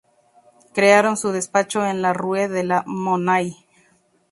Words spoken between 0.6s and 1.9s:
Crearon su despacho